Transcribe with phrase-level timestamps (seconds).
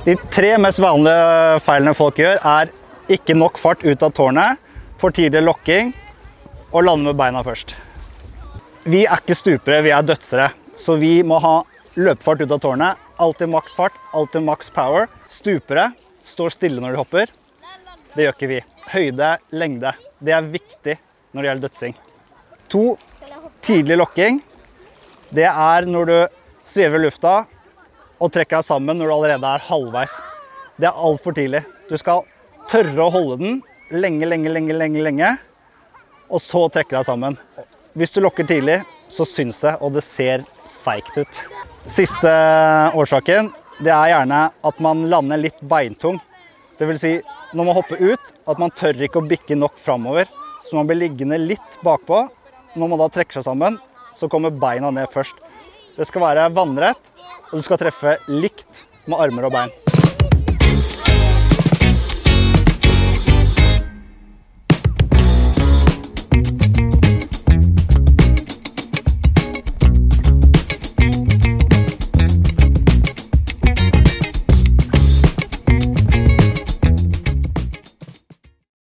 [0.00, 2.70] De tre mest vanlige feilene folk gjør, er
[3.12, 4.56] ikke nok fart ut av tårnet,
[4.96, 5.90] for tidlig lokking
[6.70, 7.74] og lande med beina først.
[8.88, 10.46] Vi er ikke stupere, vi er dødsere.
[10.80, 11.58] Så vi må ha
[12.00, 13.02] løpefart ut av tårnet.
[13.20, 15.10] Alltid maks fart, alltid maks power.
[15.28, 15.90] Stupere
[16.24, 17.36] står stille når de hopper.
[18.14, 18.60] Det gjør ikke vi.
[18.94, 19.92] Høyde, lengde.
[20.16, 20.96] Det er viktig
[21.34, 21.96] når det gjelder dødsing.
[22.72, 22.84] To,
[23.60, 24.40] tidlig lokking.
[25.28, 26.18] Det er når du
[26.64, 27.42] svever i lufta
[28.20, 30.14] og trekker deg sammen når du allerede er halvveis.
[30.80, 31.64] Det er altfor tidlig.
[31.88, 32.24] Du skal
[32.70, 33.60] tørre å holde den
[33.90, 35.34] lenge, lenge, lenge, lenge, lenge,
[36.30, 37.38] og så trekke deg sammen.
[37.98, 38.78] Hvis du lokker tidlig,
[39.10, 40.44] så syns det, og det ser
[40.84, 41.40] feigt ut.
[41.90, 42.30] Siste
[42.94, 46.20] årsaken det er gjerne at man lander litt beintung.
[46.80, 47.16] Vil si,
[47.56, 50.28] når man hopper ut, at man tør ikke å bikke nok framover.
[50.68, 52.22] Så man blir liggende litt bakpå.
[52.78, 53.78] Når man da trekker seg sammen,
[54.16, 55.34] så kommer beina ned først.
[55.96, 57.09] Det skal være vannrett,
[57.50, 59.89] og du skal treffe likt med armer og bein.